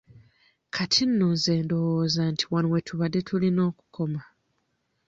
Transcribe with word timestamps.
Kati 0.75 1.03
nno 1.07 1.27
nze 1.35 1.53
ndowooza 1.65 2.21
nti 2.33 2.45
wano 2.51 2.67
we 2.73 2.79
tubadde 2.87 3.19
tulina 3.27 3.61
okukoma. 3.69 4.21